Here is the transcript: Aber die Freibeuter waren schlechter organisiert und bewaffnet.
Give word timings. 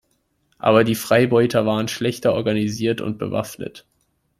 Aber 0.57 0.83
die 0.83 0.95
Freibeuter 0.95 1.67
waren 1.67 1.87
schlechter 1.87 2.33
organisiert 2.33 3.01
und 3.01 3.19
bewaffnet. 3.19 3.85